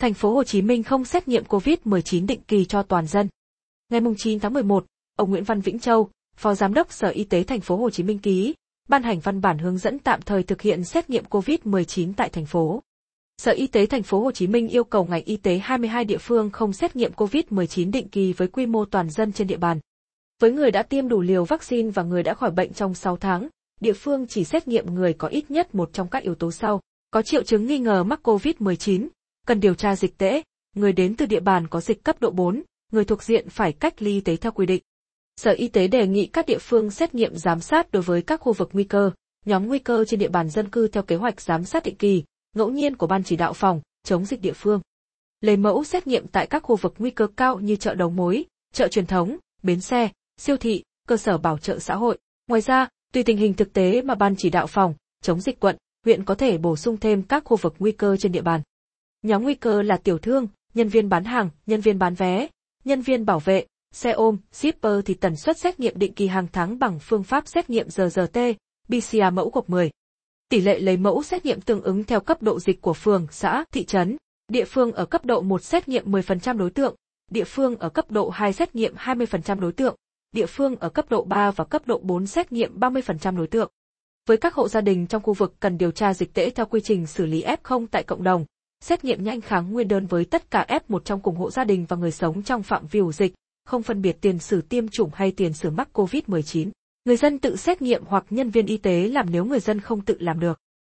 [0.00, 3.28] Thành phố Hồ Chí Minh không xét nghiệm COVID-19 định kỳ cho toàn dân.
[3.92, 7.42] Ngày 9 tháng 11, ông Nguyễn Văn Vĩnh Châu, Phó Giám đốc Sở Y tế
[7.42, 8.54] Thành phố Hồ Chí Minh ký,
[8.88, 12.46] ban hành văn bản hướng dẫn tạm thời thực hiện xét nghiệm COVID-19 tại thành
[12.46, 12.82] phố.
[13.38, 16.18] Sở Y tế Thành phố Hồ Chí Minh yêu cầu ngành y tế 22 địa
[16.18, 19.80] phương không xét nghiệm COVID-19 định kỳ với quy mô toàn dân trên địa bàn.
[20.40, 23.48] Với người đã tiêm đủ liều vaccine và người đã khỏi bệnh trong 6 tháng,
[23.80, 26.80] địa phương chỉ xét nghiệm người có ít nhất một trong các yếu tố sau,
[27.10, 29.08] có triệu chứng nghi ngờ mắc COVID-19,
[29.50, 30.42] cần điều tra dịch tễ,
[30.76, 34.02] người đến từ địa bàn có dịch cấp độ 4, người thuộc diện phải cách
[34.02, 34.82] ly y tế theo quy định.
[35.36, 38.40] Sở Y tế đề nghị các địa phương xét nghiệm giám sát đối với các
[38.40, 39.10] khu vực nguy cơ,
[39.44, 42.24] nhóm nguy cơ trên địa bàn dân cư theo kế hoạch giám sát định kỳ,
[42.56, 44.80] ngẫu nhiên của ban chỉ đạo phòng chống dịch địa phương.
[45.40, 48.44] Lấy mẫu xét nghiệm tại các khu vực nguy cơ cao như chợ đầu mối,
[48.72, 52.18] chợ truyền thống, bến xe, siêu thị, cơ sở bảo trợ xã hội.
[52.48, 55.76] Ngoài ra, tùy tình hình thực tế mà ban chỉ đạo phòng chống dịch quận,
[56.04, 58.60] huyện có thể bổ sung thêm các khu vực nguy cơ trên địa bàn.
[59.22, 62.48] Nhóm nguy cơ là tiểu thương, nhân viên bán hàng, nhân viên bán vé,
[62.84, 66.46] nhân viên bảo vệ, xe ôm, shipper thì tần suất xét nghiệm định kỳ hàng
[66.52, 68.38] tháng bằng phương pháp xét nghiệm RRT,
[68.88, 69.90] PCR mẫu gộp 10.
[70.48, 73.64] Tỷ lệ lấy mẫu xét nghiệm tương ứng theo cấp độ dịch của phường, xã,
[73.72, 74.16] thị trấn.
[74.48, 76.94] Địa phương ở cấp độ 1 xét nghiệm 10% đối tượng,
[77.30, 79.96] địa phương ở cấp độ 2 xét nghiệm 20% đối tượng,
[80.32, 83.70] địa phương ở cấp độ 3 và cấp độ 4 xét nghiệm 30% đối tượng.
[84.28, 86.80] Với các hộ gia đình trong khu vực cần điều tra dịch tễ theo quy
[86.80, 88.44] trình xử lý F0 tại cộng đồng,
[88.84, 91.86] xét nghiệm nhanh kháng nguyên đơn với tất cả F1 trong cùng hộ gia đình
[91.88, 95.10] và người sống trong phạm vi ổ dịch, không phân biệt tiền sử tiêm chủng
[95.14, 96.70] hay tiền sử mắc COVID-19.
[97.04, 100.00] Người dân tự xét nghiệm hoặc nhân viên y tế làm nếu người dân không
[100.00, 100.58] tự làm được.